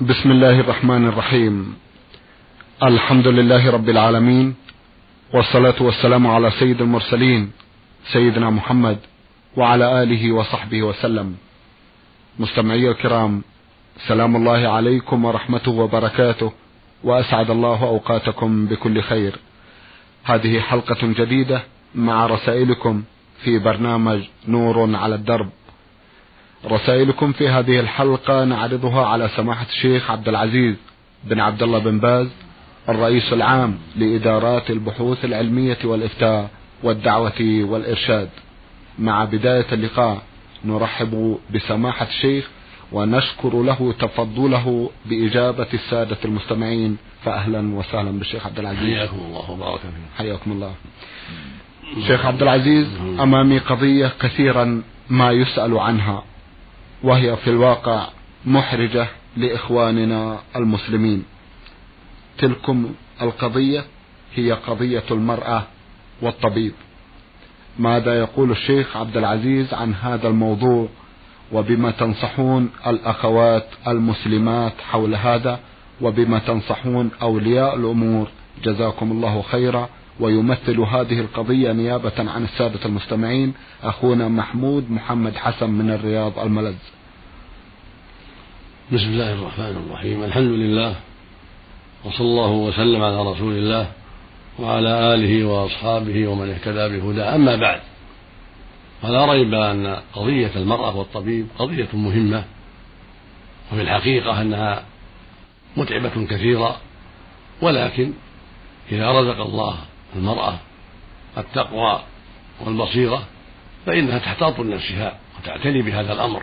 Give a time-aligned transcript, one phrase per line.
[0.00, 1.76] بسم الله الرحمن الرحيم.
[2.82, 4.54] الحمد لله رب العالمين
[5.34, 7.50] والصلاة والسلام على سيد المرسلين
[8.12, 8.98] سيدنا محمد
[9.56, 11.36] وعلى آله وصحبه وسلم.
[12.38, 13.42] مستمعي الكرام
[14.08, 16.52] سلام الله عليكم ورحمته وبركاته
[17.04, 19.38] وأسعد الله أوقاتكم بكل خير.
[20.24, 21.62] هذه حلقة جديدة
[21.94, 23.02] مع رسائلكم
[23.44, 25.50] في برنامج نور على الدرب.
[26.64, 30.74] رسائلكم في هذه الحلقة نعرضها على سماحة الشيخ عبد العزيز
[31.24, 32.28] بن عبد الله بن باز
[32.88, 36.50] الرئيس العام لإدارات البحوث العلمية والإفتاء
[36.82, 38.28] والدعوة والإرشاد.
[38.98, 40.22] مع بداية اللقاء
[40.64, 42.48] نرحب بسماحة الشيخ
[42.92, 48.98] ونشكر له تفضله بإجابة السادة المستمعين فأهلا وسهلا بالشيخ عبد العزيز.
[48.98, 49.92] حياكم الله وبارك فيكم.
[50.18, 50.74] حياكم الله.
[52.06, 52.86] شيخ عبد العزيز
[53.20, 56.22] أمامي قضية كثيرا ما يسأل عنها.
[57.02, 58.08] وهي في الواقع
[58.44, 61.24] محرجة لإخواننا المسلمين.
[62.38, 63.84] تلكم القضية
[64.34, 65.62] هي قضية المرأة
[66.22, 66.72] والطبيب.
[67.78, 70.88] ماذا يقول الشيخ عبد العزيز عن هذا الموضوع؟
[71.52, 75.60] وبما تنصحون الأخوات المسلمات حول هذا؟
[76.00, 78.28] وبما تنصحون أولياء الأمور؟
[78.64, 79.88] جزاكم الله خيرا.
[80.20, 86.76] ويمثل هذه القضية نيابة عن السادة المستمعين أخونا محمود محمد حسن من الرياض الملز.
[88.92, 90.24] بسم الله الرحمن الرحيم.
[90.24, 90.94] الحمد لله
[92.04, 93.86] وصلى الله وسلم على رسول الله
[94.58, 97.34] وعلى آله وأصحابه ومن اهتدى بهداه.
[97.34, 97.80] أما بعد
[99.02, 102.44] فلا ريب أن قضية المرأة والطبيب قضية مهمة
[103.72, 104.84] وفي الحقيقة أنها
[105.76, 106.76] متعبة كثيرا
[107.62, 108.12] ولكن
[108.92, 109.76] إذا رزق الله
[110.16, 110.58] المرأة
[111.38, 112.02] التقوى
[112.60, 113.26] والبصيرة
[113.86, 116.42] فإنها تحتاط لنفسها وتعتني بهذا الأمر.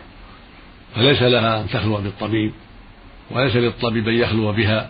[0.96, 2.54] فليس لها أن تخلو بالطبيب
[3.32, 4.90] وليس للطبيب أن يخلو بها.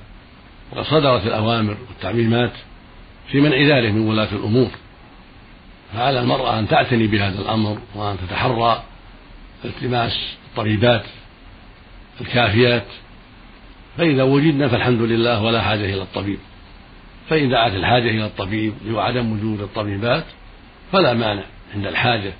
[0.72, 2.52] وقد صدرت الأوامر والتعميمات
[3.31, 4.70] في منع ذلك من ولاة الأمور.
[5.94, 8.84] فعلى المرأة أن تعتني بهذا الأمر وأن تتحرى
[9.66, 11.06] التماس الطبيبات
[12.22, 12.86] الكافيات.
[13.97, 16.40] فإذا وجدنا فالحمد لله ولا حاجة إلى الطبيب.
[17.29, 20.23] فإن دعت الحاجة إلى الطبيب لعدم وجود الطبيبات
[20.91, 21.44] فلا مانع
[21.75, 22.34] عند الحاجة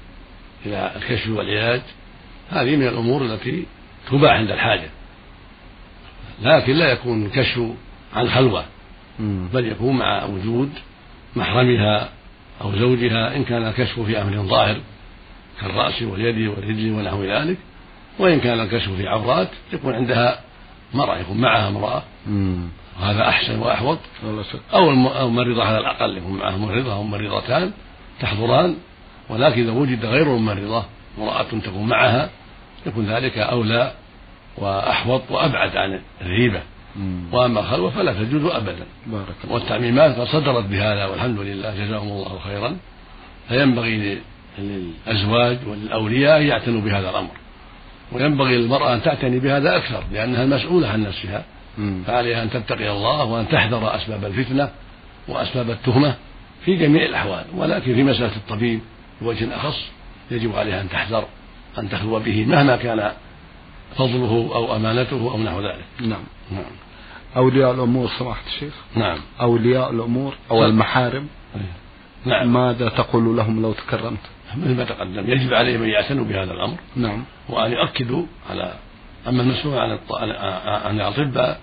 [0.66, 1.82] إلى الكشف والعلاج.
[2.50, 3.66] هذه من الأمور التي
[4.12, 4.90] تباح عند الحاجة
[6.42, 7.62] لكن لا يكون الكشف
[8.14, 8.66] عن خلوة
[9.54, 10.70] بل يكون مع وجود
[11.36, 12.10] محرمها
[12.62, 14.78] أو زوجها إن كان الكشف في أمر ظاهر
[15.62, 17.58] كالرأس واليد والرجل ونحو ذلك
[18.20, 20.40] وإن كان الكشف في عورات يكون عندها
[20.94, 22.04] مرأة يكون معها امرأة.
[23.00, 24.00] وهذا أحسن وأحوط.
[24.74, 27.72] أو الممرضة على الأقل يكون معها ممرضة أو ممرضتان
[28.20, 28.76] تحضران
[29.30, 30.86] ولكن إذا وجد غير الممرضة
[31.18, 32.30] امرأة تكون معها
[32.86, 33.92] يكون ذلك أولى
[34.58, 36.62] وأحوط وأبعد عن الريبة.
[37.32, 38.86] وأما الخلوة فلا تجوز أبدا.
[39.08, 42.78] بارك والتعميمات قد صدرت بهذا والحمد لله جزاهم الله خيرا
[43.50, 44.20] فينبغي
[44.58, 47.32] للأزواج وللأولياء أن يعتنوا بهذا الأمر.
[48.12, 51.44] وينبغي للمرأة أن تعتني بهذا أكثر لأنها المسؤولة عن نفسها.
[52.08, 54.70] فعليها أن تتقي الله وأن تحذر أسباب الفتنة
[55.28, 56.16] وأسباب التهمة
[56.66, 58.80] في جميع الأحوال ولكن في مسألة الطبيب
[59.22, 59.86] بوجه أخص
[60.32, 61.26] يجب عليها أن تحذر
[61.78, 63.12] أن تخلو به مهما كان
[63.96, 65.86] فضله أو أمانته أو نحو ذلك.
[66.00, 66.24] نعم.
[66.52, 66.72] نعم.
[67.36, 69.18] أولياء الأمور سماحة الشيخ؟ نعم.
[69.42, 70.66] أولياء الأمور أو.
[70.66, 71.28] المحارم؟
[72.26, 72.54] نعم.
[72.54, 74.20] ماذا تقول لهم لو تكرمت؟
[74.58, 77.24] مثل ما تقدم يجب عليهم أن يعتنوا بهذا الأمر نعم.
[77.50, 78.74] وأن يؤكدوا على
[79.28, 79.98] أما المسؤول عن
[80.66, 81.60] عن الأطباء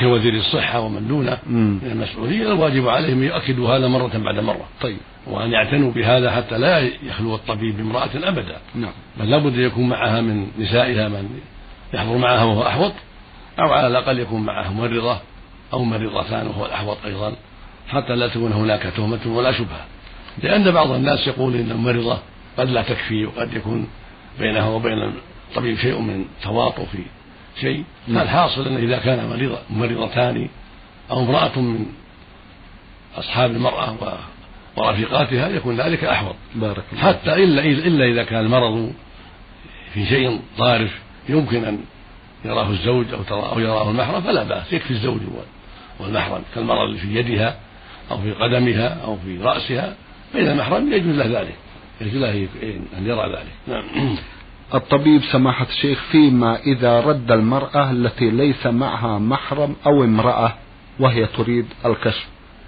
[0.00, 4.68] كوزير الصحة ومن دونه من المسؤولين الواجب عليهم أن يؤكدوا هذا مرة بعد مرة.
[4.80, 4.96] طيب.
[5.26, 8.56] وأن يعتنوا بهذا حتى لا يخلو الطبيب بامرأة أبدا.
[8.74, 8.92] نعم.
[9.20, 11.40] بل لابد أن يكون معها من نسائها من
[11.94, 12.92] يحضر معها وهو أحوط
[13.58, 15.18] أو على الأقل يكون معه ممرضة
[15.72, 17.32] أو ممرضتان وهو الأحوط أيضا
[17.88, 19.84] حتى لا تكون هناك تهمة ولا شبهة.
[20.42, 22.18] لأن بعض الناس يقول إن الممرضة
[22.58, 23.88] قد لا تكفي وقد يكون
[24.40, 25.12] بينها وبين
[25.50, 26.98] الطبيب شيء من تواطؤ في
[27.60, 27.84] شيء.
[28.14, 30.48] فالحاصل أن إذا كان مريضة ممرضتان
[31.10, 31.86] أو امرأة من
[33.16, 33.96] أصحاب المرأة
[34.76, 36.34] ورفيقاتها يكون ذلك أحوط.
[36.54, 38.92] بارك الله حتى إلا إلا إذا كان المرض
[39.94, 41.78] في شيء طارف يمكن أن
[42.44, 44.72] يراه الزوج أو ترى أو يراه المحرم فلا بأس.
[44.72, 45.20] يكفي الزوج
[46.00, 46.42] والمحرم.
[46.54, 47.56] كالمرض اللي في يدها
[48.10, 49.94] أو في قدمها أو في رأسها
[50.32, 51.54] فإذا المحرم يجوز له ذلك.
[52.00, 52.48] يجوز له
[52.98, 53.52] أن يرى ذلك.
[53.66, 54.16] نعم.
[54.74, 60.54] الطبيب سماحة الشيخ فيما إذا رد المرأة التي ليس معها محرم أو امرأة
[61.00, 62.26] وهي تريد الكشف.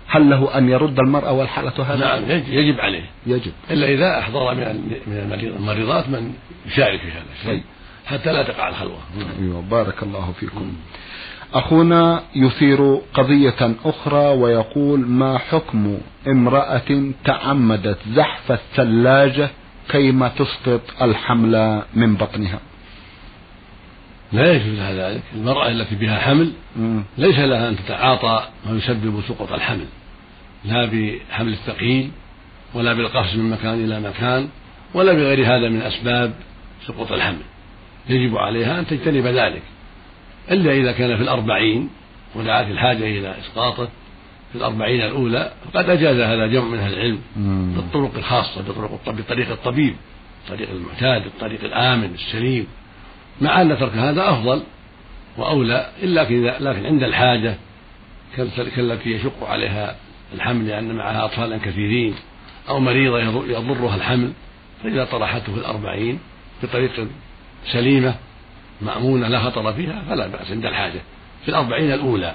[0.08, 3.05] هل له أن يرد المرأة والحالة هذه؟ نعم يجب عليه.
[3.26, 3.52] يجب.
[3.70, 4.61] إلا إذا أحضر من
[5.06, 6.32] من المريضات من
[6.67, 7.50] يشارك في هذا الشيء.
[7.50, 7.62] طيب.
[8.06, 8.99] حتى لا تقع الخلوة
[9.41, 10.73] أيوة بارك الله فيكم.
[11.55, 15.99] أخونا يثير قضية أخرى ويقول ما حكم
[16.29, 19.50] امرأة تعمدت زحف الثلاجة
[19.90, 22.60] كيما تسقط الحمل من بطنها.
[24.32, 25.22] لا يجوز لها ذلك.
[25.34, 26.52] المرأة التي بها حمل
[27.19, 29.87] ليس لها أن تتعاطى ما يسبب سقوط الحمل.
[30.64, 32.10] لا بحمل الثقيل
[32.75, 34.48] ولا بالقفز من مكان إلى مكان
[34.94, 36.34] ولا بغير هذا من أسباب
[36.86, 37.43] سقوط الحمل.
[38.08, 39.62] يجب عليها أن تجتنب ذلك.
[40.50, 41.88] إلا إذا كان في الأربعين
[42.34, 43.88] ودعت الحاجة إلى إسقاطه
[44.52, 47.20] في الأربعين الأولى فقد أجاز هذا جمع من أهل العلم
[47.76, 49.94] بالطرق الخاصة بطرق بطريق الطبيب
[50.44, 52.67] الطريق المعتاد الطريق الآمن السليم.
[53.41, 54.62] مع أن ترك هذا أفضل
[55.37, 57.55] وأولى إلا إذا لكن عند الحاجة
[58.76, 59.97] كالتي يشق عليها
[60.35, 62.14] الحمل لأن معها أطفالا كثيرين
[62.69, 64.32] أو مريضة يضرها الحمل
[64.82, 66.19] فإذا طرحته في الأربعين
[66.62, 67.06] بطريقة
[67.73, 68.14] سليمة
[68.82, 71.00] مأمونة لا خطر فيها فلا بأس عند الحاجة.
[71.43, 72.35] في الأربعين الأولى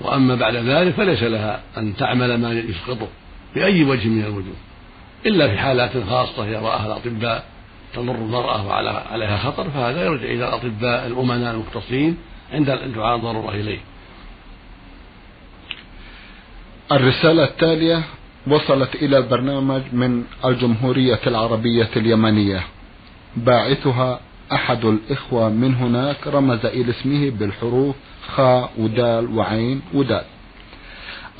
[0.00, 3.08] وأما بعد ذلك فليس لها أن تعمل ما يسقطه
[3.54, 4.56] بأي وجه من الوجوه
[5.26, 7.44] إلا في حالات خاصة يراها الأطباء
[7.94, 12.16] تضر المرأة وعليها خطر فهذا يرجع إلى الأطباء الأمناء المختصين
[12.52, 13.78] عند الدعاء الضرورة إليه.
[16.92, 18.02] الرسالة التالية
[18.46, 22.64] وصلت إلى البرنامج من الجمهورية العربية اليمنية.
[23.36, 24.20] باعثها
[24.52, 27.96] أحد الإخوة من هناك رمز إلى اسمه بالحروف
[28.28, 30.24] خاء ودال وعين ودال.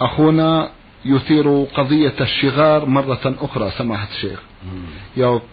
[0.00, 0.70] أخونا
[1.05, 4.40] يثير قضية الشغار مرة أخرى سماحة الشيخ.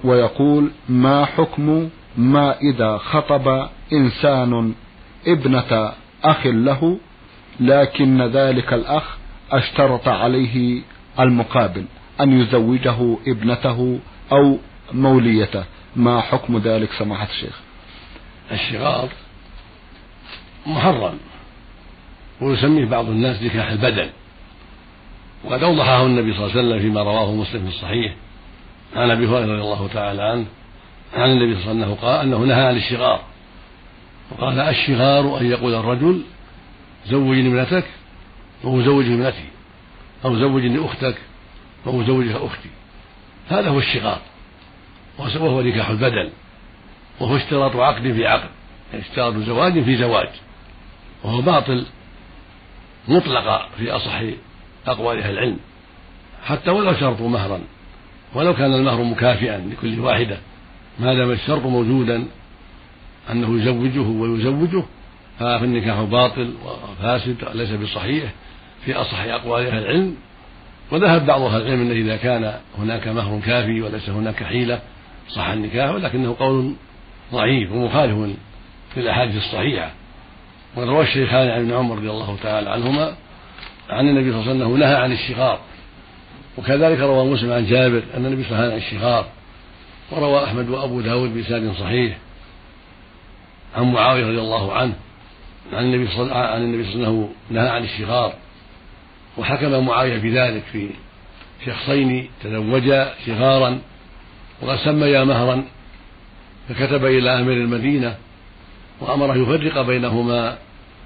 [0.04, 4.74] ويقول ما حكم ما إذا خطب إنسان
[5.28, 5.92] ابنة
[6.24, 6.98] أخ له
[7.60, 9.18] لكن ذلك الأخ
[9.52, 10.82] أشترط عليه
[11.20, 11.86] المقابل
[12.22, 14.00] أن يزوجه ابنته
[14.32, 14.58] أو
[14.94, 15.64] موليته.
[15.96, 17.60] ما حكم ذلك سماحة الشيخ؟
[18.52, 19.10] الشغار؟
[20.66, 21.18] محرم
[22.42, 24.10] ويسميه بعض الناس نكاح البدل
[25.44, 28.14] وقد أوضحه النبي صلى الله عليه وسلم فيما رواه مسلم في الصحيح.
[28.96, 30.46] عن أبي هريرة رضي الله تعالى عنه
[31.14, 33.22] عن النبي صلى الله عليه وسلم قال أنه نهى عن الشغار.
[34.32, 36.22] وقال الشغار أن يقول الرجل
[37.08, 37.86] زوجني ابنتك
[38.64, 39.46] وأزوجه ابنتي
[40.26, 41.16] أو زوجني أختك
[41.86, 42.70] وأزوجها أختي.
[43.50, 44.20] هذا هو الشغار.
[45.20, 46.30] وهو نكاح البدل
[47.20, 48.50] وهو اشتراط عقد في عقد
[48.94, 50.30] يعني اشتراط زواج في زواج.
[51.24, 51.86] وهو باطل
[53.08, 54.22] مطلق في أصح
[54.88, 55.58] أقوال أهل العلم.
[56.46, 57.62] حتى ولو شرطوا مهرا
[58.36, 60.38] ولو كان المهر مكافئا لكل واحدة
[61.00, 62.28] ما دام الشرط موجودا
[63.32, 64.84] أنه يزوجه ويزوجه
[65.40, 68.32] فالنكاح باطل وفاسد ليس بصحيح
[68.86, 70.16] في أصح أقوال أهل العلم.
[70.92, 74.80] وذهب بعض أهل العلم أنه إذا كان هناك مهر كافي وليس هناك حيلة
[75.30, 76.74] صح النكاح ولكنه قول
[77.34, 78.36] ضعيف ومخالف
[78.98, 79.92] للأحاديث الصحيحة.
[80.76, 83.16] وقد روى الشيخان عن ابن عمر رضي الله تعالى عنهما
[83.90, 85.60] عن النبي صلى الله عليه وسلم نهى عن الشغار
[86.58, 89.26] وكذلك روى مسلم عن جابر أن النبي صلى الله عليه وسلم عن الشغار
[90.12, 92.18] وروى أحمد وأبو داود بإسناد صحيح
[93.78, 94.94] عن معاوية رضي الله عنه
[95.74, 98.34] عن النبي صلى الله عليه وسلم نهى عن الشغار
[99.38, 100.90] وحكم معاوية بذلك في
[101.66, 103.80] شخصين تزوجا شغارا
[104.62, 105.64] وقد سميا مهرا
[106.70, 108.16] فكتب إلى أمير المدينة
[109.02, 110.58] وأمره يفرق بينهما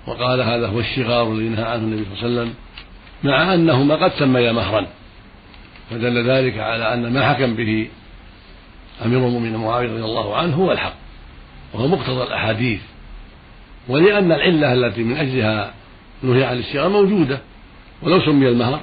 [0.08, 2.54] وقال هذا هو الشغار الذي نهى عنه النبي صلى الله عليه وسلم
[3.24, 4.88] مع أنهما قد سميا مهرا
[5.90, 7.88] فدل ذلك على أن ما حكم به
[9.06, 10.94] أمير المؤمنين معاوية رضي الله عنه هو الحق
[11.74, 12.82] وهو مقتضى الأحاديث
[13.88, 15.74] ولأن العلة التي من أجلها
[16.24, 17.40] نهي عن الشغار موجودة
[18.02, 18.82] ولو سمي المهر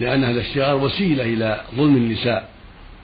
[0.00, 2.48] لأن هذا الشغار وسيلة إلى ظلم النساء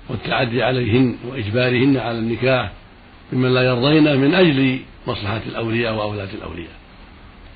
[0.08, 2.73] والتعدي عليهن وإجبارهن على النكاح
[3.32, 6.73] ممن لا يرضين من أجل مصلحة الأولياء وأولاد الأولياء.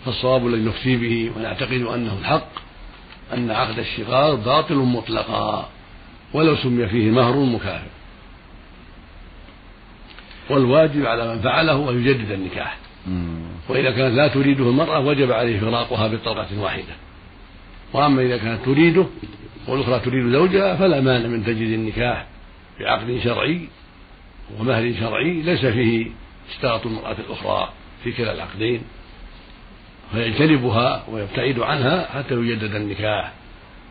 [0.05, 2.49] فالصواب الذي نفتي به ونعتقد أنه الحق
[3.35, 5.69] أن عقد الشغار باطل مطلقا
[6.35, 7.91] ولو سمي فيه مهر مكافئ
[10.51, 12.77] والواجب على من فعله أن يجدد النكاح.
[13.69, 16.95] وإذا كانت لا تريده المرأة وجب عليه فراقها بطلقة واحدة.
[17.93, 19.07] وأما إذا كانت تريده
[19.69, 22.27] والأخرى تريد زوجها فلا مانع من تجديد النكاح
[22.81, 23.69] بعقد شرعي
[24.59, 26.07] ومهر شرعي ليس فيه
[26.51, 27.73] اشتراط المرأة الأخرى
[28.05, 28.83] في كلا العقدين
[30.13, 33.33] فيجتنبها ويبتعد عنها حتى يجدد النكاح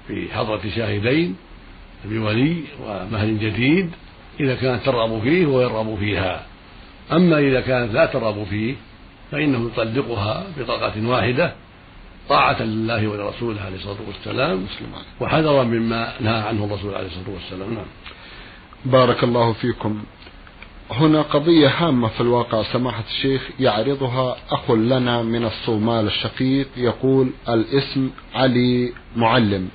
[0.08, 1.36] في حضرة شاهدين
[2.06, 3.92] بولي ومهر جديد
[4.40, 6.46] إذا كانت ترغب فيه ويرغب فيها.
[7.12, 8.76] أما إذا كانت لا ترغب فيه
[9.32, 11.54] فإنه يطلقها بطلقة واحدة
[12.30, 14.66] طاعة لله ولرسوله عليه الصلاة والسلام
[15.20, 17.74] وحذرا مما نهى عنه الرسول عليه الصلاة والسلام.
[17.74, 17.86] نعم.
[18.86, 20.04] بارك الله فيكم.
[20.92, 28.10] هنا قضية هامة في الواقع سماحة الشيخ يعرضها أخ لنا من الصومال الشقيق يقول الاسم
[28.36, 29.68] علي معلم.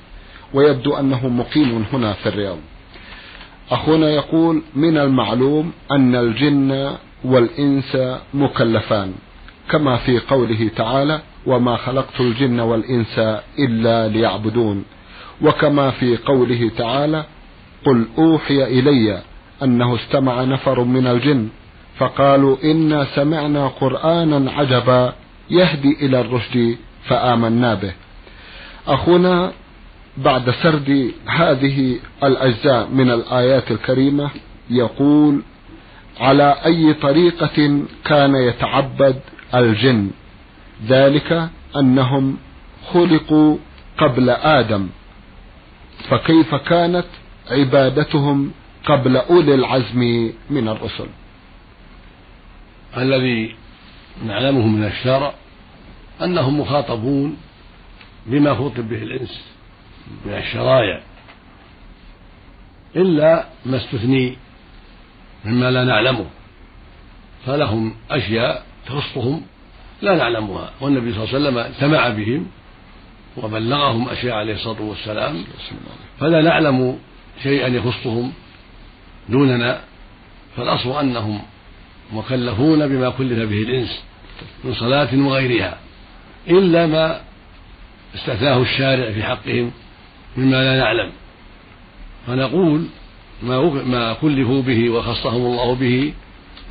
[0.54, 2.58] ويبدو أنه مقيم هنا في الرياض.
[3.70, 7.98] أخونا يقول من المعلوم أن الجن والإنس
[8.34, 9.12] مكلفان
[9.70, 13.18] كما في قوله تعالى وما خلقت الجن والإنس
[13.58, 14.84] إلا ليعبدون
[15.42, 17.24] وكما في قوله تعالى
[17.86, 19.22] قل أوحي إلي
[19.62, 21.48] أنه استمع نفر من الجن
[21.98, 25.12] فقالوا إنا سمعنا قرآنا عجبا
[25.50, 27.92] يهدي إلى الرشد فآمنا به.
[28.88, 29.52] أخونا
[30.16, 34.30] بعد سرد هذه الأجزاء من الآيات الكريمة
[34.70, 35.42] يقول
[36.20, 39.20] على أي طريقة كان يتعبد
[39.54, 40.10] الجن؟
[40.88, 42.36] ذلك أنهم
[42.92, 43.56] خلقوا
[43.98, 44.88] قبل آدم
[46.08, 47.06] فكيف كانت
[47.50, 48.50] عبادتهم
[48.84, 51.06] قبل أولي العزم من الرسل.
[52.96, 53.54] الذي
[54.26, 55.34] نعلمه من الشرع
[56.22, 57.36] أنهم مخاطبون
[58.26, 59.44] بما خطب به الإنس
[60.26, 61.00] من الشرائع
[62.96, 64.36] إلا ما استثني
[65.44, 66.26] مما لا نعلمه
[67.46, 69.42] فلهم أشياء تخصهم
[70.02, 72.46] لا نعلمها والنبي صلى الله عليه وسلم اجتمع بهم
[73.36, 75.44] وبلغهم أشياء عليه الصلاة والسلام
[76.20, 76.98] فلا نعلم
[77.42, 78.32] شيئا يخصهم
[79.30, 79.80] دوننا
[80.56, 81.42] فالأصل أنهم
[82.12, 84.02] مكلفون بما كلف به الإنس
[84.64, 85.78] من صلاة وغيرها
[86.48, 87.20] إلا ما
[88.14, 89.70] استثناه الشارع في حقهم
[90.36, 91.12] مما لا نعلم
[92.26, 92.86] فنقول
[93.42, 96.12] ما ما كلفوا به وخصهم الله به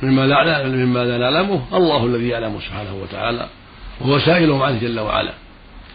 [0.02, 3.48] مما لا مما لا نعلمه الله الذي يعلمه سبحانه وتعالى
[4.00, 5.32] وهو سائلهم عنه جل وعلا.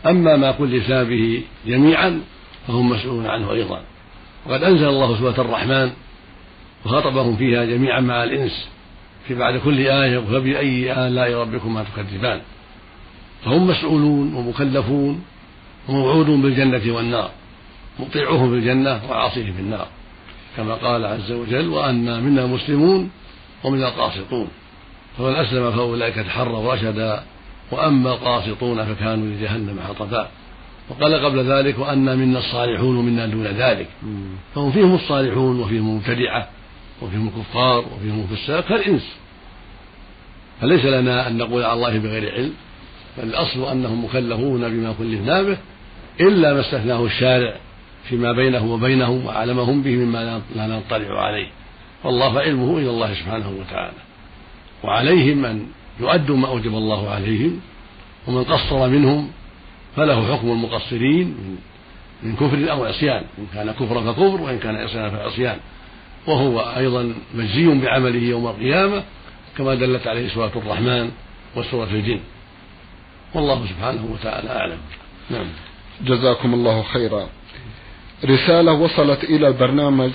[0.05, 2.21] أما ما كلفا به جميعا
[2.67, 3.81] فهم مسؤولون عنه أيضا.
[4.45, 5.91] وقد أنزل الله سورة الرحمن
[6.85, 8.67] وخاطبهم فيها جميعا مع الإنس
[9.27, 12.41] في بعد كل آية فبأي آلاء ربكما تكذبان.
[13.45, 15.23] فهم مسؤولون ومكلفون
[15.89, 17.29] وموعودون بالجنة والنار
[17.99, 19.87] مطيعوهم في الجنة وعاصيه في النار
[20.57, 23.09] كما قال عز وجل وأنا منا مسلمون
[23.63, 24.47] ومن القاسطون.
[25.17, 27.23] فمن أسلم فأولئك تحروا رشدا
[27.71, 30.27] وأما القاسطون فكانوا لجهنم حطبا.
[30.89, 33.87] وقال قبل ذلك وأنا منا الصالحون ومنا دون ذلك.
[34.55, 36.49] فهم فيهم الصالحون وفيهم المبتدعة
[37.01, 39.15] وفيهم الكفار وفيهم الفساق كالإنس.
[40.61, 42.53] فليس لنا أن نقول على الله بغير علم
[43.17, 45.57] بل الأصل أنهم مكلفون بما كلفنا به
[46.19, 47.55] إلا ما استثناه الشارع
[48.09, 51.47] فيما بينه وبينهم وعلمهم به مما لا نطلع عليه.
[52.03, 53.97] والله علمه إلى الله سبحانه وتعالى.
[54.83, 55.67] وعليهم أن
[55.99, 57.59] يؤدوا ما أوجب الله عليهم
[58.27, 59.29] ومن قصر منهم
[59.95, 61.35] فله حكم المقصرين
[62.23, 65.57] من كفر أو عصيان إن كان كفرا فكفر وإن كان عصيانا فعصيان.
[66.27, 69.03] وهو أيضا مجزي بعمله يوم القيامة
[69.57, 71.11] كما دلت عليه سورة الرحمن
[71.55, 72.19] وسورة الجن.
[73.33, 74.77] والله سبحانه وتعالى أعلم.
[75.29, 75.47] نعم.
[76.01, 77.29] جزاكم الله خيرا.
[78.25, 80.11] رسالة وصلت إلى البرنامج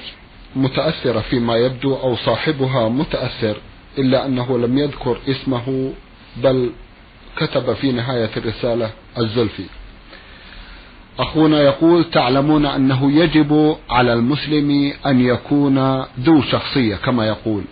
[0.56, 3.56] متأثرة فيما يبدو أو صاحبها متأثر
[3.98, 5.92] إلا أنه لم يذكر اسمه
[6.36, 6.70] بل
[7.36, 9.64] كتب في نهاية الرسالة الزلفي.
[11.18, 17.62] أخونا يقول تعلمون أنه يجب على المسلم أن يكون ذو شخصية كما يقول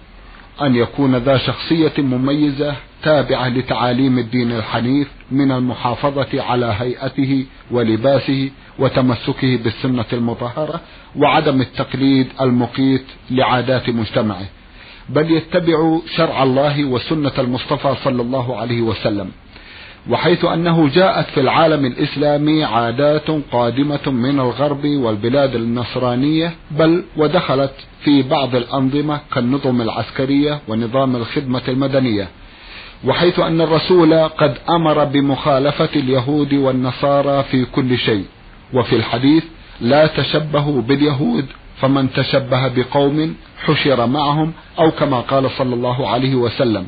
[0.62, 9.56] أن يكون ذا شخصية مميزة تابعة لتعاليم الدين الحنيف من المحافظة على هيئته ولباسه وتمسكه
[9.56, 10.80] بالسنة المطهرة
[11.16, 14.46] وعدم التقليد المقيت لعادات مجتمعه
[15.08, 19.30] بل يتبع شرع الله وسنة المصطفى صلى الله عليه وسلم.
[20.10, 27.72] وحيث أنه جاءت في العالم الإسلامي عادات قادمة من الغرب والبلاد النصرانية بل ودخلت
[28.04, 32.28] في بعض الأنظمة كالنظم العسكرية ونظام الخدمة المدنية.
[33.04, 38.24] وحيث أن الرسول قد أمر بمخالفة اليهود والنصارى في كل شيء.
[38.74, 39.44] وفي الحديث
[39.80, 41.46] لا تشبهوا باليهود
[41.80, 46.86] فمن تشبه بقوم حشر معهم أو كما قال صلى الله عليه وسلم.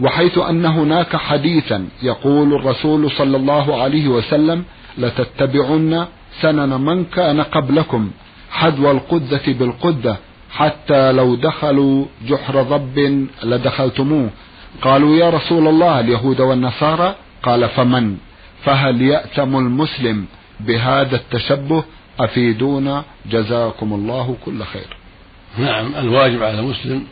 [0.00, 4.64] وحيث أن هناك حديثا يقول الرسول صلى الله عليه وسلم
[4.98, 6.06] لتتبعن
[6.40, 8.10] سنن من كان قبلكم
[8.50, 10.16] حذو القدة بالقدة
[10.50, 14.30] حتى لو دخلوا جحر ضب لدخلتموه.
[14.82, 18.16] قالوا يا رسول الله اليهود والنصارى؟ قال فمن؟
[18.64, 20.24] فهل يأتم المسلم
[20.60, 21.84] بهذا التشبه؟
[22.20, 24.96] أفيدونا؟ جزاكم الله كل خير.
[25.58, 27.04] نعم الواجب على المسلم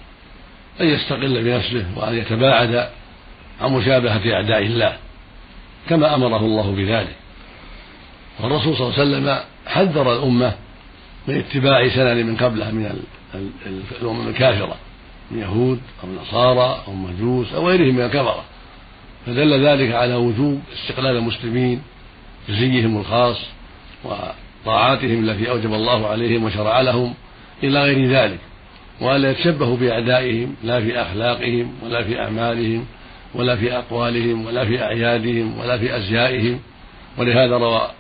[0.81, 2.88] أن يستقل بنفسه وأن يتباعد
[3.61, 4.97] عن مشابهة أعداء الله
[5.88, 7.17] كما أمره الله بذلك.
[8.41, 10.55] والرسول صلى الله عليه وسلم حذر الأمة
[11.29, 13.02] من اتباع سنن من قبلها من
[14.00, 14.76] الأمم الكافرة
[15.31, 18.45] من يهود أو نصارى أو مجوس أو غيرهم من الكفرة.
[19.26, 21.83] فدل ذلك على وجوب استقلال المسلمين
[22.49, 23.37] بزيهم الخاص
[24.05, 27.14] وطاعاتهم التي أوجب الله عليهم وشرع لهم
[27.62, 28.38] إلى غير ذلك.
[29.02, 32.87] وألا يتشبهوا بأعدائهم لا في أخلاقهم ولا في أعمالهم
[33.35, 36.61] ولا في أقوالهم ولا في أعيادهم ولا في أزيائهم.
[37.18, 37.90] ولهذا روى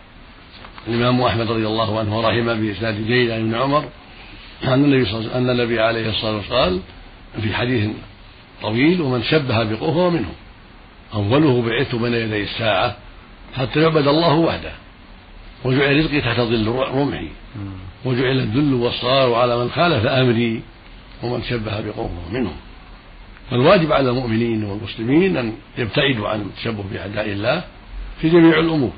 [0.88, 3.84] الإمام أحمد رضي الله عنه ورحمه بإسناد جيد عن ابن عمر
[4.64, 6.80] أن النبي صلى أن النبي عليه الصلاة والسلام قال
[7.42, 7.90] في حديث
[8.62, 10.34] طويل ومن شبه بقوم فهو منهم
[11.14, 12.96] أوله بعثت بين يدي الساعة
[13.56, 14.72] حتى يعبد الله وحده
[15.64, 17.28] وجعل رزقي تحت ظل رمحي
[18.04, 20.62] وجعل الذل والصغار على من خالف أمري
[21.22, 22.56] ومن شبه بقوم فهو منهم.
[23.50, 27.62] فالواجب على المؤمنين والمسلمين أن يبتعدوا عن التشبه بأعداء الله
[28.20, 28.92] في جميع الأمور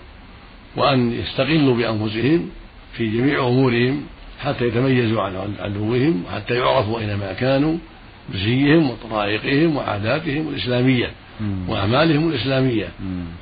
[0.77, 2.51] وأن يستقلوا بأنفسهم
[2.93, 4.03] في جميع أمورهم
[4.41, 7.77] حتى يتميزوا عن عدوهم وحتى يعرفوا أينما كانوا
[8.29, 11.11] بزيهم وطرائقهم وعاداتهم الإسلامية
[11.69, 12.89] وأعمالهم الإسلامية.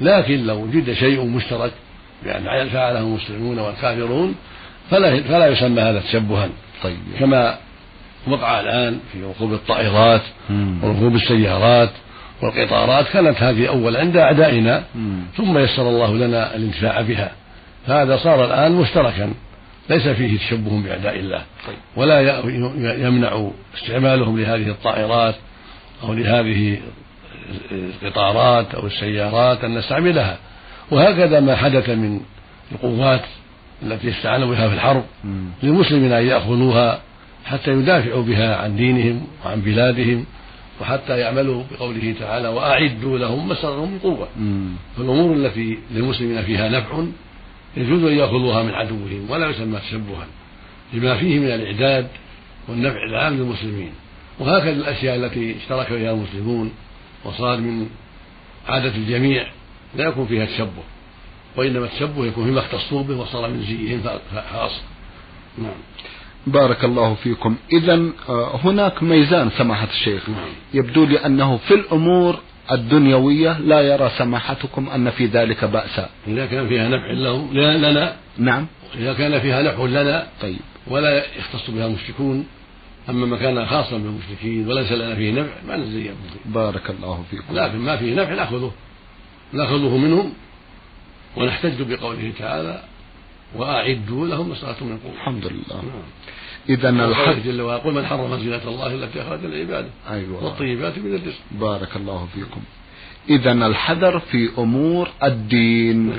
[0.00, 1.72] لكن لو وجد شيء مشترك
[2.24, 4.34] بأن فعله المسلمون والكافرون
[4.90, 6.48] فلا فلا يسمى هذا تشبها.
[6.82, 6.96] طيب.
[7.18, 7.58] كما
[8.26, 10.22] وقع الآن في ركوب الطائرات
[10.82, 11.90] وركوب السيارات
[12.42, 13.08] والقطارات.
[13.08, 14.84] كانت هذه أول عند أعدائنا
[15.36, 17.32] ثم يسر الله لنا الانتفاع بها.
[17.86, 19.32] فهذا صار الآن مشتركا
[19.90, 21.42] ليس فيه تشبه بأعداء الله.
[21.66, 21.76] طيب.
[21.96, 22.40] ولا
[23.06, 25.34] يمنع استعمالهم لهذه الطائرات
[26.02, 26.78] أو لهذه
[27.72, 30.38] القطارات أو السيارات أن نستعملها
[30.90, 32.20] وهكذا ما حدث من
[32.72, 33.20] القوات
[33.82, 35.04] التي يستعانوا بها في الحرب
[35.62, 37.00] للمسلمين أن يأخذوها
[37.44, 40.24] حتى يدافعوا بها عن دينهم وعن بلادهم
[40.80, 44.28] وحتى يعملوا بقوله تعالى وأعدوا لهم ما من قوة
[44.96, 47.04] فالأمور التي للمسلمين فيها نفع
[47.76, 50.26] يجوز أن يأخذوها من عدوهم ولا يسمى تشبها
[50.92, 52.08] لما فيه من الإعداد
[52.68, 53.92] والنفع العام للمسلمين.
[54.38, 56.72] وهكذا الأشياء التي اشترك فيها المسلمون
[57.24, 57.88] وصار من
[58.68, 59.46] عادة الجميع
[59.94, 60.82] لا يكون فيها تشبه
[61.56, 64.02] وإنما التشبه يكون فيما اختصوا به وصار من زيهم
[64.52, 64.82] خاصة
[65.58, 65.74] نعم.
[66.46, 67.56] بارك الله فيكم.
[67.72, 70.22] إذا آه، هناك ميزان سماحة الشيخ.
[70.74, 72.38] يبدو لي أنه في الأمور
[72.72, 78.66] الدنيوية لا يرى سماحتكم أن في ذلك بأسا إذا كان فيها نفع لهم لنا نعم.
[78.98, 80.58] إذا كان فيها نفع لنا طيب.
[80.86, 82.46] ولا يختص بها المشركون.
[83.08, 86.10] أما ما كان خاصا بالمشركين وليس لنا فيه نفع ما نزيه
[86.44, 87.54] بارك الله فيكم.
[87.54, 88.72] لكن ما فيه نفع نأخذه.
[89.52, 90.32] نأخذه منهم
[91.36, 92.82] ونحتج بقوله تعالى
[93.56, 95.12] وأعدوا لهم ما استطعتم من قوة.
[95.12, 95.76] الحمد لله.
[95.76, 96.02] نعم.
[96.68, 100.44] إذا الحج جل وعلا قل من حرم زينة الله التي أخرج لعباده أيوة.
[100.44, 101.40] والطيبات من الرزق.
[101.50, 102.60] بارك الله فيكم.
[103.30, 106.12] إذا الحذر في أمور الدين.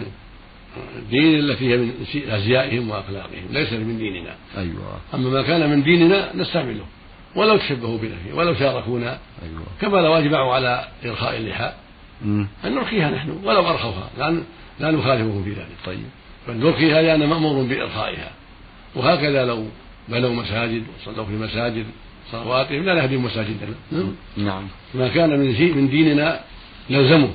[0.96, 1.92] الدين التي هي من
[2.30, 4.36] أزيائهم وأخلاقهم ليس من ديننا.
[4.58, 5.00] أيوة.
[5.14, 6.86] أما ما كان من ديننا نستعمله.
[7.36, 9.18] ولو تشبهوا بنا فيه ولو شاركونا.
[9.44, 9.66] أيوة.
[9.82, 11.74] كما لو أجمعوا على إرخاء اللحى.
[12.26, 14.10] أن نرخيها نحن ولو أرخوها.
[14.18, 14.44] لا
[14.80, 15.78] لا نخالفهم في ذلك.
[15.86, 16.06] طيب.
[16.48, 18.32] بل نرخيها لأن مأمور بإرخائها.
[18.96, 19.66] وهكذا لو
[20.10, 21.86] بنوا مساجد وصلوا في مساجد
[22.32, 23.76] صلواتهم لا نهدم مساجدنا.
[24.38, 24.64] نعم.
[24.94, 26.40] ما كان من من ديننا
[26.90, 27.30] نلزمه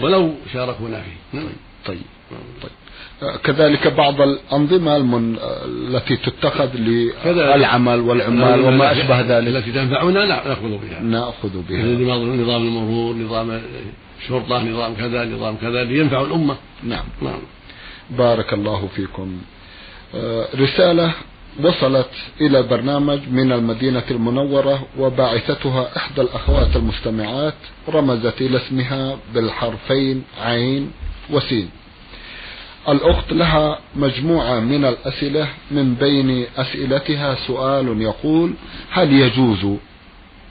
[0.00, 1.38] ولو شاركونا فيه.
[1.38, 1.48] نعم.
[1.86, 2.02] طيب.
[2.62, 2.70] طيب.
[3.44, 5.36] كذلك بعض الأنظمة المن...
[5.64, 9.48] التي تتخذ للعمل والعمال وما أشبه ذلك.
[9.48, 11.00] التي تنفعنا نأخذ بها.
[11.00, 11.82] نأخذ بها.
[12.42, 13.60] نظام المرور نظام
[14.22, 16.56] الشرطة نظام كذا نظام كذا لينفع الأمة.
[16.82, 17.04] نعم.
[17.22, 17.40] نعم.
[18.10, 19.38] بارك الله فيكم.
[20.14, 21.12] آه، رسالة
[21.64, 27.54] وصلت إلى البرنامج من المدينة المنورة وباعثتها إحدى الأخوات المستمعات
[27.88, 30.90] رمزت إلى اسمها بالحرفين عين
[31.30, 31.70] وسين.
[32.88, 38.52] الأخت لها مجموعة من الأسئلة من بين أسئلتها سؤال يقول
[38.90, 39.76] هل يجوز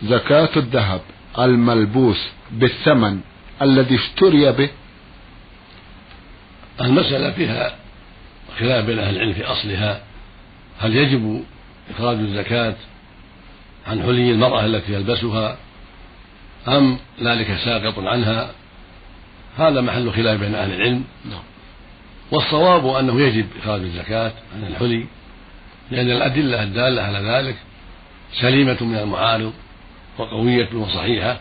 [0.04, 1.02] زكاة الذهب
[1.40, 2.18] الملبوس
[2.52, 3.20] بالثمن
[3.62, 4.70] الذي اشتري به؟
[6.82, 7.76] المسألة فيها
[8.60, 10.02] خلاف بين أهل العلم في أصلها.
[10.80, 11.44] هل يجب
[11.90, 12.76] إخراج الزكاة
[13.88, 15.58] عن حلي المرأة التي يلبسها
[16.68, 18.52] أم ذلك ساقط عنها؟
[19.58, 21.04] هذا محل خلاف بين أهل العلم.
[21.26, 21.44] نعم.
[22.32, 25.06] والصواب أنه يجب إخراج الزكاة عن الحلي
[25.92, 27.56] لأن الأدلة الدالة على ذلك
[28.42, 29.54] سليمة من المعارض
[30.18, 31.40] وقوية وصحيحة.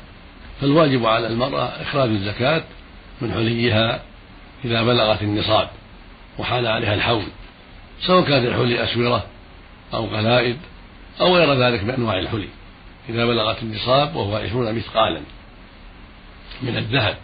[0.61, 2.65] فالواجب على المرأة إخراج الزكاة
[3.21, 4.03] من حليها
[4.67, 5.69] إذا بلغت النصاب
[6.39, 7.25] وحال عليها الحول
[8.01, 9.27] سواء كانت الحلي أسورة
[9.95, 10.57] أو قلائد
[11.21, 12.49] أو غير ذلك من أنواع الحلي.
[13.09, 15.21] إذا بلغت النصاب وهو عشرون مثقالا
[16.63, 17.17] من الذهب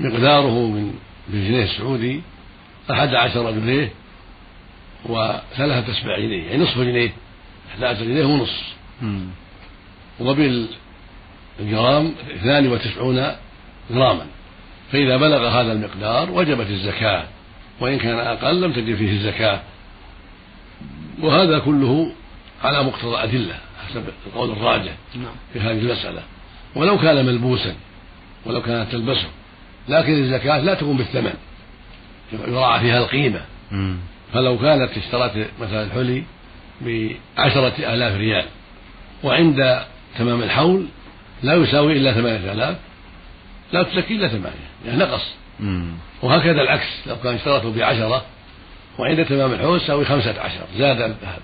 [0.00, 0.94] مقداره من
[1.28, 2.22] بالجنيه السعودي
[2.90, 3.92] أحد عشر جنيه
[5.04, 7.12] وثلاثة أسباع جنيه يعني نصف جنيه
[7.72, 8.74] أحد عشر جنيه ونصف
[10.20, 13.36] وبالجرام 92
[13.90, 14.26] جراما
[14.92, 17.24] فإذا بلغ هذا المقدار وجبت الزكاة
[17.80, 19.60] وإن كان أقل لم تجب فيه الزكاة.
[21.20, 22.12] وهذا كله
[22.64, 23.54] على مقتضى الأدلة
[23.88, 25.34] حسب القول الراجح نعم.
[25.52, 26.22] في هذه المسألة.
[26.76, 27.74] ولو كان ملبوسا
[28.46, 29.28] ولو كانت تلبسه
[29.88, 31.34] لكن الزكاة لا تكون بالثمن.
[32.48, 33.40] يراعى فيها القيمة.
[34.32, 36.24] فلو كانت اشترت مثلا الحلي
[36.80, 38.44] بعشرة آلاف ريال
[39.24, 39.80] وعند
[40.18, 40.86] تمام الحول
[41.42, 42.76] لا يساوي إلا ثمانية آلاف
[43.74, 45.34] لا تزكي إلا ثمانية يعني نقص.
[46.22, 48.24] وهكذا العكس لو كان اشترته بعشرة
[48.98, 51.40] وعند تمام الحول يساوي خمسة عشر زاد الذهب.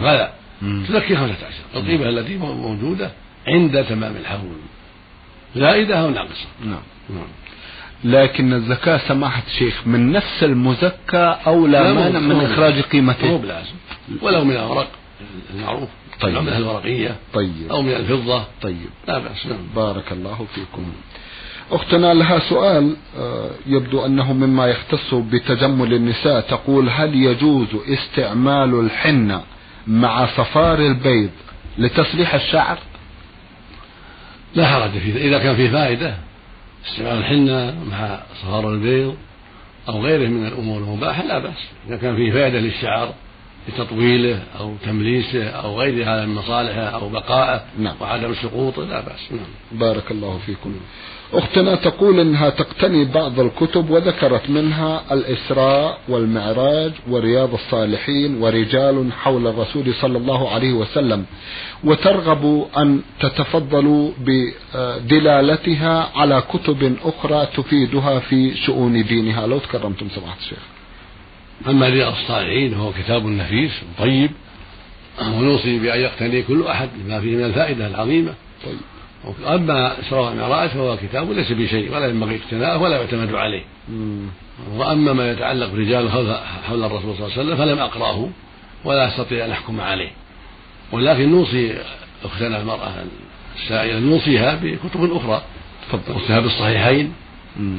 [0.00, 0.32] غلا.
[0.88, 3.10] تزكي خمسة عشر القيمة التي موجودة
[3.46, 4.56] عند تمام الحول.
[5.56, 6.46] زائدة أو ناقصة.
[6.64, 6.82] نعم.
[7.10, 7.26] نعم.
[8.04, 13.74] لكن الزكاة سماحة الشيخ من نفس المزكى أو لا مانع من إخراج قيمته؟ مو بلازم.
[14.22, 14.90] ولو من الورق
[15.54, 15.88] المعروف
[16.20, 16.38] طيب.
[16.38, 17.70] من الورقية طيب.
[17.70, 18.44] أو من الفضة.
[18.62, 18.90] طيب.
[19.08, 19.46] لا بأس.
[19.46, 19.58] نعم.
[19.76, 20.92] بارك الله فيكم.
[21.70, 29.42] أختنا لها سؤال آه، يبدو أنه مما يختص بتجمل النساء تقول هل يجوز استعمال الحنة
[29.86, 31.30] مع صفار البيض
[31.78, 32.78] لتصليح الشعر
[34.54, 36.14] لا حرج فيه إذا كان فيه فائدة
[36.86, 39.16] استعمال الحنة مع صفار البيض
[39.88, 43.14] أو غيره من الأمور المباحة لا بأس إذا كان فيه فائدة للشعر
[43.68, 47.94] لتطويله أو تمليسه أو غيرها من مصالحه أو بقائه نعم.
[48.00, 49.80] وعدم سقوطه لا بأس نعم.
[49.80, 50.74] بارك الله فيكم
[51.34, 59.94] أختنا تقول أنها تقتني بعض الكتب وذكرت منها الإسراء والمعراج ورياض الصالحين ورجال حول الرسول
[59.94, 61.24] صلى الله عليه وسلم
[61.84, 69.46] وترغب أن تتفضلوا بدلالتها على كتب أخرى تفيدها في شؤون دينها.
[69.46, 70.58] لو تكرمتم سماحة الشيخ.
[71.68, 74.30] أما رياض الصالحين هو كتاب نفيس طيب
[75.22, 78.34] ونوصي بأن يقتني كل أحد بما فيه من الفائدة العظيمة.
[78.64, 78.91] طيب.
[79.46, 83.62] أما إسراء والمعراج فهو كتاب ليس بشيء ولا ينبغي اقتناءه ولا يعتمد عليه.
[84.76, 86.10] وأما ما يتعلق برجال
[86.68, 88.28] حول الرسول صلى الله عليه وسلم فلم أقرأه
[88.84, 90.10] ولا أستطيع أن أحكم عليه.
[90.92, 91.78] ولكن نوصي
[92.24, 92.92] أختنا المرأة
[93.56, 95.42] السائلة نوصيها بكتب أخرى.
[96.08, 97.12] نوصيها بالصحيحين.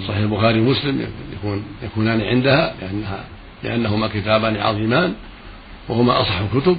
[0.07, 3.23] صحيح البخاري ومسلم يكون يكونان عندها لأنها
[3.63, 5.13] لأنهما كتابان عظيمان
[5.89, 6.77] وهما أصح الكتب.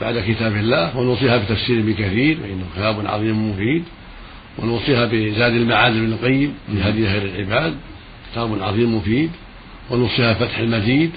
[0.00, 3.84] بعد كتاب الله ونوصيها بتفسير ابن كثير فإنه كتاب عظيم مفيد.
[4.58, 7.76] ونوصيها بزاد المعاد ابن القيم في هدي خير العباد
[8.32, 9.30] كتاب عظيم مفيد.
[9.90, 11.10] ونوصيها فتح المجيد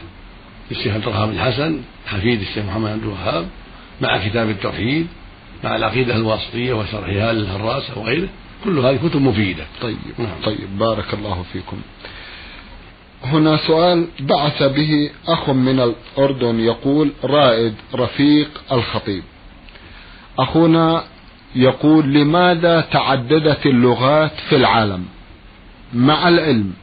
[0.72, 3.48] للشيخ عبد الرحمن الحسن حفيد الشيخ محمد عبد الوهاب
[4.02, 5.08] مع كتاب التوحيد
[5.64, 8.28] مع العقيدة الواسطية وشرحها للهراس أو غيره
[8.64, 9.66] كل هذه كتب مفيدة.
[9.82, 10.42] طيب نعم.
[10.44, 11.78] طيب بارك الله فيكم.
[13.24, 19.24] هنا سؤال بعث به أخ من الأردن يقول رائد رفيق الخطيب.
[20.40, 21.04] أخونا
[21.56, 25.06] يقول لماذا تعددت اللغات في العالم؟
[25.94, 26.74] مع العلم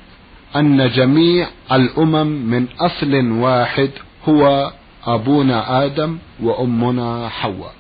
[0.57, 3.91] أن جميع الأمم من أصل واحد
[4.29, 4.73] هو
[5.07, 7.75] أبونا آدم وأمنا حواء.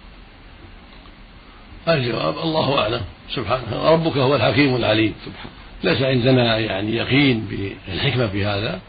[1.88, 3.01] الجواب الله أعلم.
[3.31, 5.14] سبحانه ربك هو الحكيم العليم.
[5.27, 8.81] سبحانه ليس عندنا يعني يقين بالحكمة في هذا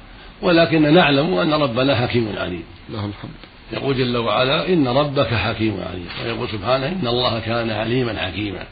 [0.41, 2.63] ولكن نعلم أن ربنا حكيم عليم.
[2.89, 3.31] له الحمد.
[3.73, 6.07] يقول جل وعلا إن ربك حكيم عليم.
[6.25, 8.63] ويقول سبحانه إن الله كان عليما حكيما.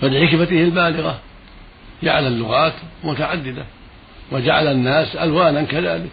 [0.00, 1.18] فلحكمته البالغة
[2.02, 2.72] جعل اللغات
[3.04, 3.64] متعددة
[4.32, 6.10] وجعل الناس ألوانا كذلك.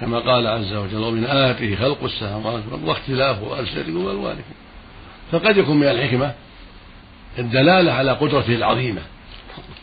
[0.00, 4.54] كما قال عز وجل ومن آياته خلق السماوات واختلاف ألسنتكم وألوانكم
[5.32, 6.32] فقد يكون من الحكمة
[7.38, 9.00] الدلالة على قدرته العظيمة.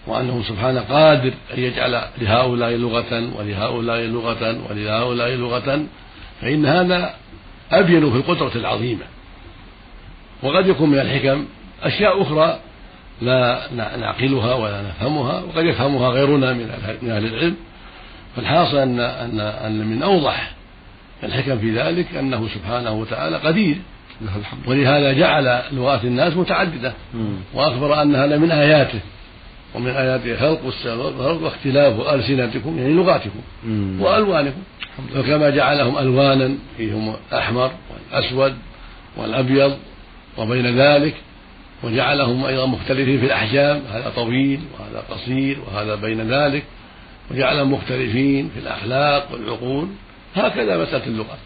[0.08, 5.86] وأنه سبحانه قادر أن يجعل لهؤلاء لغة ولهؤلاء لغة ولهؤلاء لغة
[6.42, 7.14] فإن هذا
[7.72, 9.04] أبين في القدرة العظيمة.
[10.44, 11.46] وقد يكون من الحكم
[11.84, 12.60] أشياء أخرى
[13.22, 13.60] لا
[13.98, 16.70] نعقلها ولا نفهمها وقد يفهمها غيرنا من
[17.12, 17.56] أهل العلم.
[18.36, 20.52] فالحاصل أن أن أن من أوضح
[21.24, 23.78] الحكم في ذلك أنه سبحانه وتعالى قدير.
[24.68, 26.94] ولهذا جعل لغات الناس متعددة.
[27.54, 29.00] وأخبر أنها لمن آياته.
[29.76, 33.40] ومن آياته خلق السماوات والأرض واختلاف ألسنتكم يعني لغاتكم
[34.00, 34.62] وألوانكم.
[35.16, 38.54] فكما جعلهم ألوانا فيهم الأحمر والأسود
[39.18, 39.78] والأبيض
[40.38, 41.14] وبين ذلك
[41.84, 46.64] وجعلهم أيضا مختلفين في الأحجام هذا طويل وهذا قصير وهذا بين ذلك
[47.32, 49.88] وجعلهم مختلفين في الأخلاق والعقول
[50.36, 51.38] هكذا مسألة اللغة.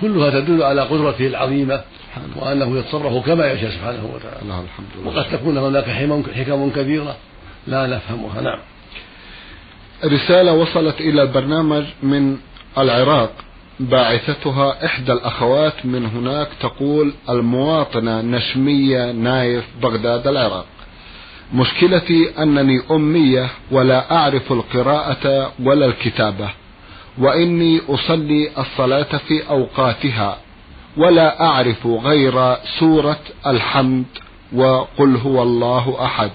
[0.00, 1.80] كلها تدل على قدرته العظيمة
[2.36, 4.48] وأنه يتصرف كما يشاء سبحانه وتعالى.
[5.04, 7.16] وقد تكون هناك حكم كثيرة
[7.68, 8.58] لا نفهمها نعم.
[10.04, 12.36] رسالة وصلت إلى البرنامج من
[12.78, 13.32] العراق
[13.80, 20.66] باعثتها إحدى الأخوات من هناك تقول المواطنة نشمية نايف بغداد العراق.
[21.54, 26.50] مشكلتي أنني أمية ولا أعرف القراءة ولا الكتابة
[27.18, 30.38] وإني أصلي الصلاة في أوقاتها
[30.96, 34.04] ولا أعرف غير سورة الحمد
[34.52, 36.30] وقل هو الله أحد.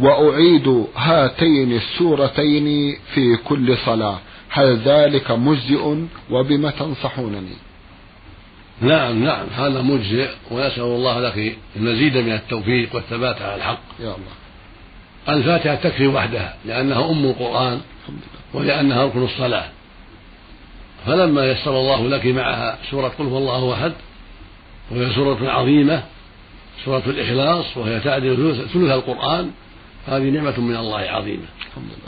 [0.00, 4.18] وأعيد هاتين السورتين في كل صلاة.
[4.50, 5.96] هل ذلك مجزئ
[6.30, 7.56] وبما تنصحونني؟
[8.80, 13.80] نعم نعم هذا مجزئ ونسأل الله لك المزيد من التوفيق والثبات على الحق.
[14.00, 14.40] يا الله.
[15.28, 17.80] الفاتحة تكفي وحدها لأنها أم القرآن
[18.54, 19.68] ولأنها ركن الصلاة.
[21.06, 23.92] فلما يسر الله لك معها سورة قل هو الله أحد
[24.90, 26.02] وهي سورة عظيمة
[26.84, 29.50] سورة الإخلاص وهي تعدل ثلث القرآن
[30.06, 31.46] هذه نعمة من الله عظيمة.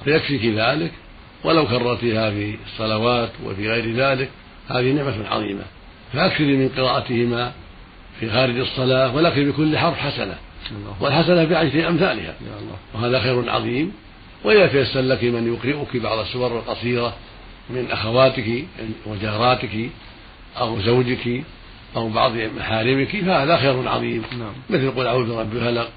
[0.05, 0.93] فيكفيك ذلك
[1.45, 4.29] ولو كررتها في الصلوات وفي غير ذلك
[4.69, 5.63] هذه نعمة عظيمة.
[6.13, 7.53] فأكثري من قراءتهما
[8.21, 10.35] في خارج الصلاة ولك بكل حرف حسنة.
[11.01, 12.35] والحسنة بعشر أمثالها.
[12.95, 13.93] وهذا خير عظيم.
[14.45, 17.15] وإذا تيسر لك من يقرئك بعض السور القصيرة
[17.71, 18.65] من أخواتك
[19.07, 19.91] وجاراتك
[20.61, 21.43] أو زوجك
[21.97, 24.23] أو بعض محارمك فهذا خير عظيم.
[24.39, 24.53] نعم.
[24.71, 25.89] مثل قل أعوذ برب الفلق.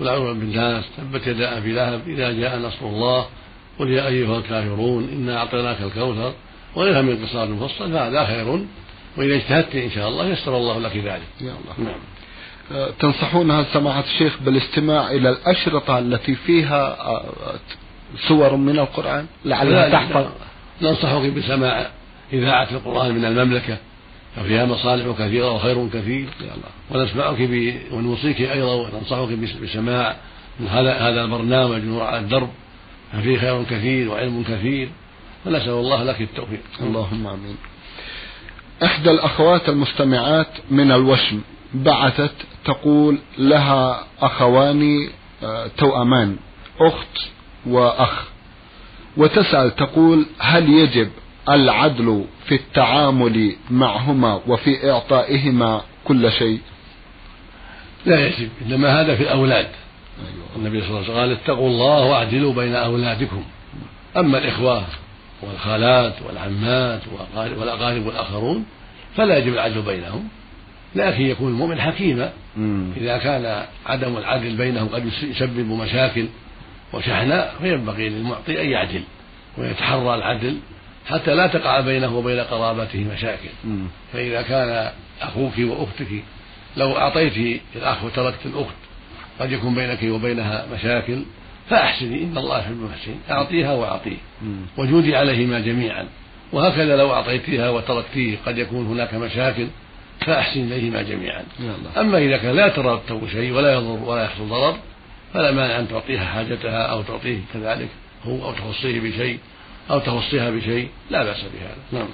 [0.00, 3.26] قل أعوذ برب الناس تبت يدا أبي لهب إذا جاء نصر الله
[3.78, 6.32] قل يا أيها الكافرون إنا أعطيناك الكوثر
[6.76, 8.64] وغيرها من قصار المفصل فهذا خير.
[9.16, 11.22] وإذا اجتهدت إن شاء الله يسر الله لك ذلك.
[11.40, 11.90] يا الله.
[11.90, 12.00] نعم.
[12.72, 17.24] أه، تنصحونها سماحة الشيخ بالاستماع إلى الأشرطة التي فيها أه،
[18.28, 20.26] سور من القرآن؟ لعلها تحفظ.
[20.82, 21.90] ننصحك بسماع
[22.32, 23.76] إذاعة القرآن من المملكة.
[24.38, 26.28] ففيها مصالح كثيرة وخير كثير
[26.90, 27.74] ونسمعك ب...
[27.92, 29.28] ونوصيك أيضا وننصحك
[29.62, 30.16] بسماع
[30.70, 32.50] هذا هذا البرنامج على الدرب.
[33.12, 34.88] ففيه خير كثير وعلم كثير.
[35.44, 36.60] فنسأل الله لك التوفيق.
[36.80, 37.56] اللهم آمين.
[38.84, 41.40] إحدى الأخوات المستمعات من الوشم
[41.74, 45.08] بعثت تقول لها أخوان
[45.42, 46.36] آه، توأمان
[46.80, 47.28] أخت
[47.66, 48.24] وأخ.
[49.16, 51.10] وتسأل تقول هل يجب
[51.54, 56.60] العدل في التعامل معهما وفي إعطائهما كل شيء.
[58.06, 59.68] لا يجب إنما هذا في الأولاد.
[60.18, 60.46] أيوة.
[60.56, 63.44] النبي صلى الله عليه وسلم قال اتقوا الله واعدلوا بين أولادكم.
[64.16, 64.84] أما الإخوة
[65.42, 67.00] والخالات والعمات
[67.36, 68.64] والأقارب والآخرون
[69.16, 70.28] فلا يجب العدل بينهم.
[70.94, 72.32] لكن يكون المؤمن حكيما.
[72.96, 76.26] إذا كان عدم العدل بينهم قد يسبب مشاكل
[76.92, 79.02] وشحناء فينبغي للمعطي أن يعدل
[79.58, 80.56] ويتحرى العدل
[81.08, 83.48] حتى لا تقع بينه وبين قرابته مشاكل.
[84.12, 84.90] فإذا كان
[85.22, 86.08] أخوك وأختك
[86.76, 88.76] لو أعطيت الأخ وتركت الأخت
[89.40, 91.22] قد يكون بينك وبينها مشاكل
[91.70, 93.20] فأحسني إن الله يحب المحسنين.
[93.30, 94.16] أعطيها وأعطيه.
[94.76, 96.06] وجودي عليهما جميعا.
[96.52, 99.66] وهكذا لو أعطيتها وتركتيه قد يكون هناك مشاكل
[100.26, 101.44] فأحسن إليهما جميعا.
[101.96, 104.76] أما إذا كان لا يترتب شيء ولا يضر ولا يحصل ضرر
[105.34, 107.88] فلا مانع أن تعطيها حاجتها أو تعطيه كذلك
[108.24, 109.38] هو أو تخصيه بشيء.
[109.90, 111.76] أو تخصيها بشيء لا بأس بهذا.
[111.92, 112.08] نعم.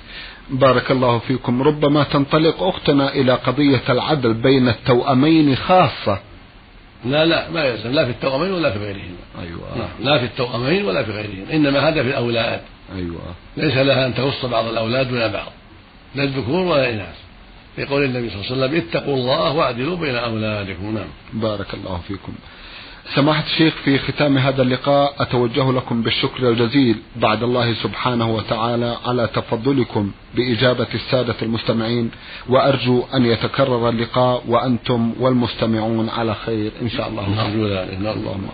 [0.51, 1.63] بارك الله فيكم.
[1.63, 6.21] ربما تنطلق أختنا إلى قضية العدل بين التوأمين خاصة.
[7.05, 7.91] لا لا ما يلزم.
[7.91, 9.79] لا في التوأمين ولا في غيرهما أيوة.
[9.79, 9.89] نعم.
[10.01, 12.61] لا في التوأمين ولا في غيرهما إنما هذا في الأولاد.
[12.97, 13.21] أيوة.
[13.57, 15.53] ليس لها أن تخص بعض الأولاد دون بعض.
[16.15, 17.17] لا الذكور ولا الإناث.
[17.79, 20.95] لقول النبي صلى الله عليه وسلم اتقوا الله واعدلوا بين أولادكم.
[20.95, 21.09] نعم.
[21.33, 22.33] بارك الله فيكم.
[23.13, 29.29] سماحة الشيخ في ختام هذا اللقاء أتوجه لكم بالشكر الجزيل بعد الله سبحانه وتعالى على
[29.35, 32.11] تفضلكم بإجابة السادة المستمعين
[32.49, 38.49] وأرجو أن يتكرر اللقاء وأنتم والمستمعون على خير إن شاء الله نرجو ذلك اللهم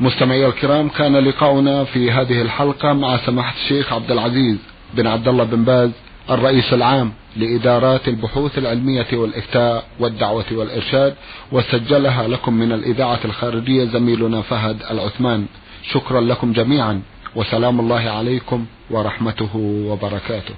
[0.00, 4.56] مستمعي الكرام كان لقاؤنا في هذه الحلقة مع سماحة الشيخ عبد العزيز
[4.94, 5.90] بن عبد الله بن باز
[6.30, 11.14] الرئيس العام لإدارات البحوث العلمية والإفتاء والدعوة والإرشاد
[11.52, 15.46] وسجلها لكم من الإذاعة الخارجية زميلنا فهد العثمان.
[15.92, 17.02] شكرا لكم جميعا
[17.36, 19.56] وسلام الله عليكم ورحمته
[19.88, 20.54] وبركاته.